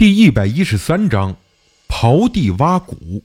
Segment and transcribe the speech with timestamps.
[0.00, 1.36] 第一百一十三章，
[1.86, 3.22] 刨地挖骨。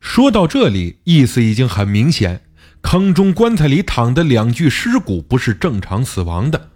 [0.00, 2.40] 说到这里，意思已经很明显：
[2.80, 6.70] 坑中棺材里躺的两具尸骨不是正常死亡的。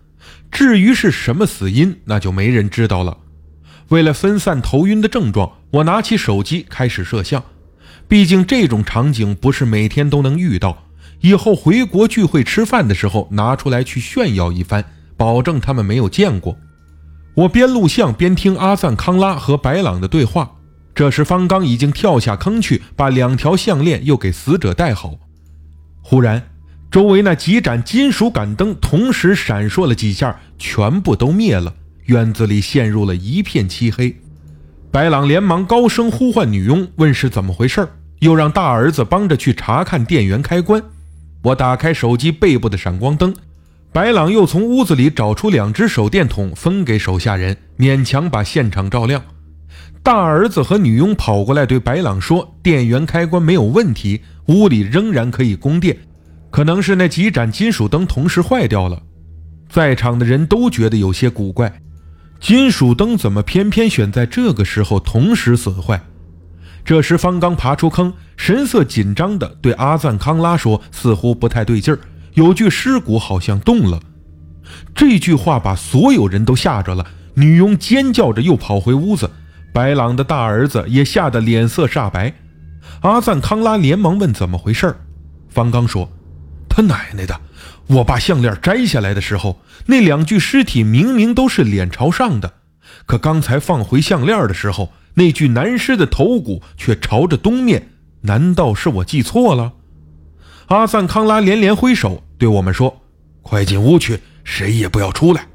[0.50, 3.16] 至于是什么死因，那就没人知道了。
[3.88, 7.42] 为了分散头晕的症状，我拿起手机开始摄像。
[8.06, 10.90] 毕竟这种场景不是每天都能遇到，
[11.22, 14.84] 以后回国聚会吃饭的时候拿出来去炫耀一番，
[15.16, 16.58] 保证他们没有见过。
[17.34, 20.52] 我边录像边听阿赞康拉和白朗的对话。
[20.94, 25.14] 这时，方刚已经跳下坑去，把两条项链又给死者戴好。
[26.02, 26.50] 忽然，
[26.88, 31.74] 周围那几盏金属杆灯同时闪烁了几下，全部都灭了。
[32.06, 34.16] 院子里陷入了一片漆黑。
[34.92, 37.88] 白朗连忙高声呼唤女佣，问是怎么回事
[38.20, 40.80] 又让大儿子帮着去查看电源开关。
[41.42, 43.34] 我打开手机背部的闪光灯。
[43.94, 49.22] 白朗又从屋子里找出两只手电筒，分给手下人，勉强把现场照亮。
[50.02, 55.96] 大儿子和女佣跑过来对白朗说：“电源开关没有问题，屋里仍然可以供电，
[56.50, 59.00] 可能是那几盏金属灯同时坏掉了。”
[59.70, 61.80] 在场的人都觉得有些古怪，
[62.40, 66.02] 金属灯怎么偏偏选在这个时候同时损坏？
[66.84, 72.00] 这时方刚爬出坑，神色紧张地对阿赞康拉说：“似乎不太对劲儿。”
[72.34, 74.00] 有具尸骨好像动了，
[74.94, 77.06] 这句话把所有人都吓着了。
[77.34, 79.30] 女佣尖叫着又跑回屋子，
[79.72, 82.32] 白朗的大儿子也吓得脸色煞白。
[83.00, 84.94] 阿赞康拉连忙问怎么回事
[85.48, 86.10] 方刚说
[86.68, 87.40] ：“他奶奶的！
[87.86, 92.54] 我把项链摘下来的时候，那两具尸体明明都是脸朝上的，
[93.06, 97.90] 可刚才放回项链的时候，那具男尸的头骨却朝着东面。
[98.22, 99.72] 难道是我记错了？”
[100.66, 103.02] 阿赞康拉连连挥手，对我们说
[103.42, 105.46] ：“快进屋去，谁也不要出来。”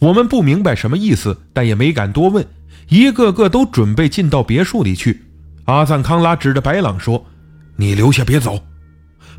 [0.00, 2.44] 我们不明白什么意思，但也没敢多问，
[2.88, 5.22] 一个个都准备进到别墅里去。
[5.66, 7.24] 阿赞康拉指着白朗说
[7.76, 8.60] ：“你留下，别走。”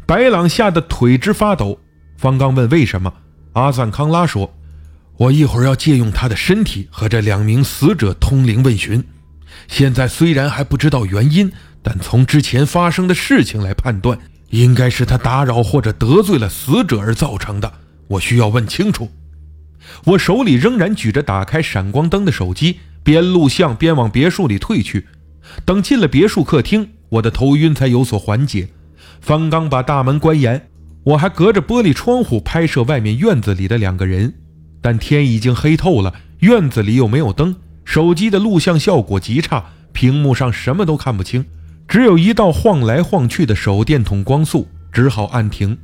[0.05, 1.77] 白朗吓得腿直发抖。
[2.17, 3.11] 方刚问：“为什么？”
[3.53, 4.53] 阿赞康拉说
[5.17, 9.03] ：“我一会儿要借用他的身体和这两名死者通灵问询。
[9.67, 14.17] 现在虽然还不知道原因，但从之前发生的事情来判断。”
[14.53, 17.73] 应该是他打扰或者得罪了死者而造成的，
[18.07, 19.09] 我需要问清楚。
[20.05, 25.07] 我手里仍然举着打开闪光灯的手机，边录像边往别墅里退去。
[25.65, 28.69] 等进了别墅客厅，我的头晕才有所缓解。
[29.19, 30.67] 方刚把大门关严，
[31.03, 34.35] 我还隔着玻璃窗户拍摄外面院子里的两个人，
[34.81, 41.43] 但天已经黑透了，院子里又没有灯，手机的录像效果极差，屏幕上什么都看不清。
[41.87, 45.77] 只有一道晃来晃去的手电筒光束，只好按停。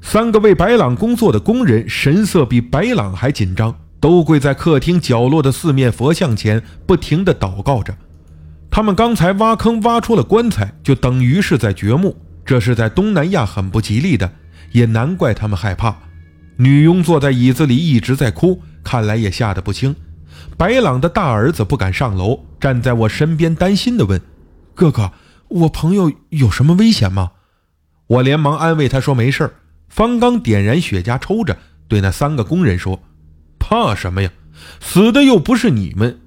[0.00, 7.96] 三个为白朗工作的工人神色比白朗还紧张，都跪在客厅角落的四面佛像前，不停地祷告着。
[8.70, 14.30] 他们刚才挖坑挖出了棺材，就等于是在掘墓，这是在东南亚很不吉利的，
[14.72, 15.96] 也难怪他们害怕。
[16.56, 19.96] 女佣坐在椅子里一直在哭，看来也吓得不轻。
[20.56, 24.20] 白朗的大儿子不敢上楼，站在我身边，担心地问。
[24.74, 25.12] 哥哥，
[25.48, 27.32] 我朋友有什么危险吗？
[28.06, 29.54] 我连忙安慰他说：“没事
[29.88, 31.56] 方刚点燃雪茄抽着，
[31.88, 33.02] 对那三个工人说
[33.58, 34.30] ：“怕什么呀？
[34.80, 36.20] 死的又不是你们。”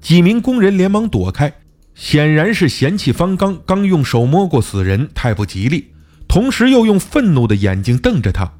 [0.00, 1.54] 几名工人连忙躲开，
[1.94, 5.92] 显然是嫌弃方刚刚用手摸过死人，太不吉利，
[6.28, 8.52] 同时又用愤怒的眼睛瞪着他。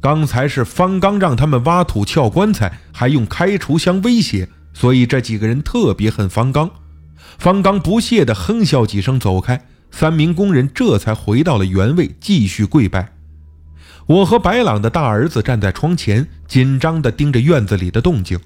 [0.00, 6.70] 刚才是方刚让他们挖土撬棺材，还用开除相威胁，所以这几个人特别恨方刚。
[7.38, 9.66] 方刚不屑地哼笑几声，走开。
[9.90, 13.12] 三名工人这才回到了原位，继续跪拜。
[14.06, 18.38] 我和白朗的大儿子站在窗前，紧张地盯着院子里的动静。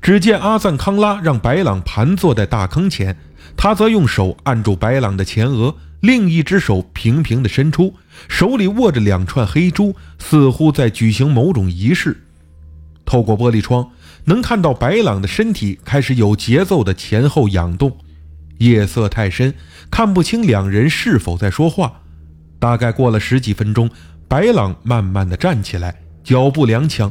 [0.00, 3.16] 只见阿赞康拉让白朗盘坐在大坑前，
[3.56, 7.94] 他则用手按住白朗的前额，另一只手平平地伸出，
[8.28, 12.22] 手里握着两串黑珠，似乎在举行某种仪式。
[13.04, 13.90] 透过玻璃窗，
[14.24, 17.96] 能看到白朗的身体开始有节奏地前后仰动。
[18.58, 19.54] 夜色太深，
[19.90, 22.00] 看不清两人是否在说话。
[22.58, 23.90] 大概过了十几分钟，
[24.28, 27.10] 白朗慢慢的站起来，脚步踉跄。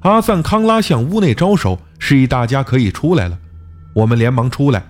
[0.00, 3.38] 阿赞康拉向屋内招手，示意大家可以出来了。
[3.94, 4.84] 我们连忙出来。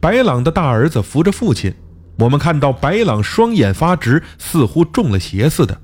[0.00, 1.74] 白朗的大儿子扶着父亲。
[2.18, 5.80] 我们看到白朗双眼发直，似乎中了邪似的。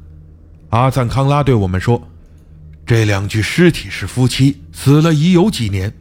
[0.71, 2.09] 阿赞康拉对我们说
[2.85, 5.93] ：“这两具尸体是夫妻，死了已有几年。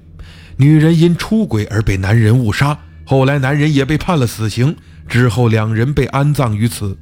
[0.58, 4.76] 女人因出轨而被男人误杀。”后来，男人也被判了死刑。
[5.08, 6.98] 之后，两人被安葬于此。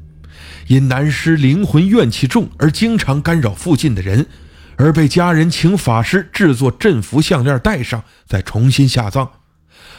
[0.67, 4.25] 因男尸灵魂怨气重，而经常干扰附近的人。
[4.77, 9.29] 而被家人请法师制作镇符项链戴上，再重新下葬。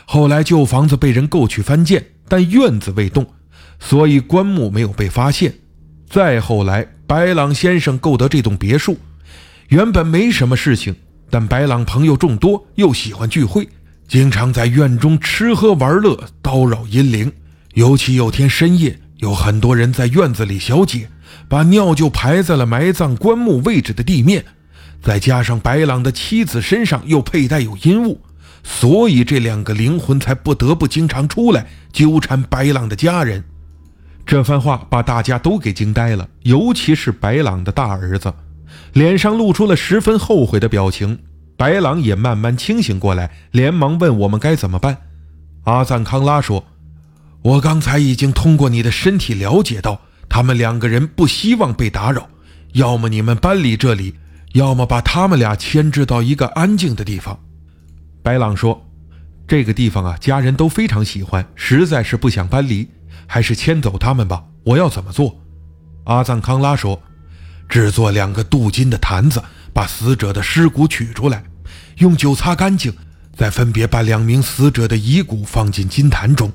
[0.05, 3.25] 后来旧房子被人购去翻建，但院子未动，
[3.79, 5.55] 所以棺木没有被发现。
[6.11, 8.99] 再后来，白朗先生购得这栋别墅，
[9.69, 10.97] 原本没什么事情，
[11.31, 13.69] 但白朗朋友众多，又喜欢聚会，
[14.13, 17.33] 经常在院中吃喝玩乐，叨扰阴灵。
[17.73, 21.09] 尤其有天深夜，有很多人在院子里小解，
[21.49, 24.45] 把尿就排在了埋葬棺木位置的地面。
[25.01, 28.21] 再加上白朗的妻子身上又佩戴有阴物，
[28.63, 33.43] 所以这两个灵魂才不得不经常出来纠缠白朗的家人。
[34.27, 38.31] 这番话把大家都给惊呆了，尤其是白朗的大儿子，
[38.93, 41.19] 脸上露出了十分后悔的表情。
[41.63, 44.99] 白狼也慢慢清醒过来，连忙问我们该怎么办。
[45.63, 46.65] 阿赞康拉说
[47.41, 52.29] ：“我刚才已经通过你的身体了解到，他们两个人不希望被打扰，
[52.73, 54.17] 要么你们搬离这里。”
[54.55, 57.39] 要么把他们俩牵制到一个安静的地方。
[58.25, 58.85] 白狼说
[59.47, 62.89] ：“这个地方啊，家人都非常喜欢，实在是不想搬离，
[63.29, 64.43] 还是牵走他们吧。
[64.65, 65.39] 我要怎么做？”
[66.07, 67.01] 阿赞康拉说
[67.71, 69.41] ：“制作两个镀金的坛子，
[69.73, 71.45] 把死者的尸骨取出来，
[72.03, 72.93] 用酒擦干净，
[73.37, 76.51] 再分别把两名死者的遗骨放进金坛中，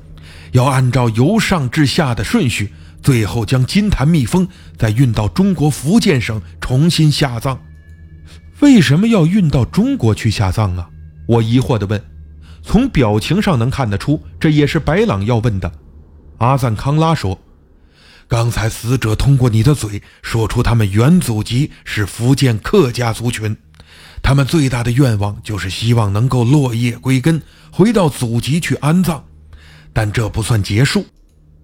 [0.51, 4.45] 要按照由上至下的顺序，最后将金坛密封，
[4.77, 7.57] 再运到中国福建省重新下葬。”
[8.59, 10.89] 为什么要运到中国去下葬啊？
[11.27, 12.03] 我疑惑地问。
[12.61, 15.71] 从表情上能看得出，这也是白朗要问的。
[16.39, 17.39] 阿赞康拉说
[18.27, 23.55] ：“刚才死者通过你的嘴说出，他们原祖籍是福建客家族群，
[24.27, 27.41] 他们最大的愿望就是希望能够落叶归根，
[27.71, 29.24] 回到祖籍去安葬。
[29.94, 31.06] 但这不算结束，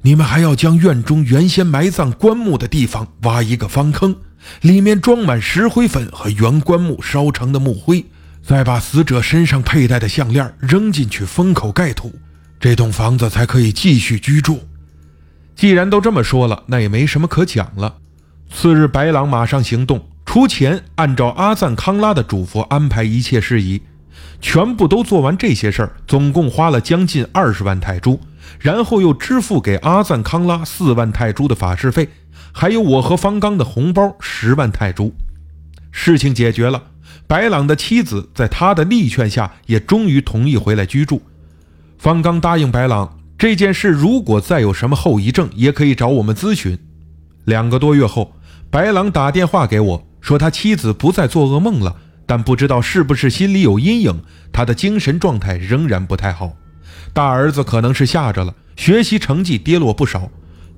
[0.01, 4.15] 你们还要将院中原先埋葬棺木的地方挖一个方坑。”
[4.61, 8.05] 里面装满石灰粉和原棺木烧成的木灰，
[8.41, 12.13] 再把死者身上佩戴的项链扔进去，封口盖土，
[12.61, 14.61] 这栋房子才可以继续居住。
[15.57, 17.97] 既然都这么说了，那也没什么可讲了。
[18.49, 23.83] 次日，白狼马上行动，出钱按照阿赞康拉的嘱咐安排一切事宜，
[24.41, 28.17] 全部都做完这些事儿，总共花了将近二十万泰铢，
[28.59, 32.09] 然后又支付给阿赞康拉四万泰铢的法事费。
[32.51, 35.13] 还有我和方刚的红包十万泰铢，
[35.91, 36.81] 事情解决了。
[37.27, 41.21] 白朗的妻子在他的力劝下，也终于同意回来居住。
[41.99, 46.75] 方刚答应白朗，这件事如果再有什么后遗症，也可以找我们咨询。
[47.45, 48.33] 两个多月后，
[48.71, 54.23] 白朗打电话给我说，他妻子不再做噩梦了，但不知道是不是心里有阴影，
[54.53, 56.53] 他的精神状态仍然不太好。
[57.11, 60.31] 大儿子可能是吓着了，学习成绩跌落不少。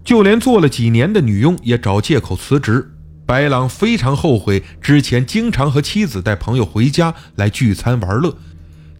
[0.04, 2.92] 就连做了几年的女佣也找借口辞职。
[3.26, 8.36] 白朗非常后悔之前经常和妻子带朋友回家来聚餐玩乐，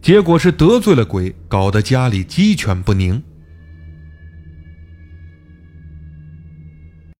[0.00, 3.22] 结果是得罪了鬼，搞得家里鸡犬不宁。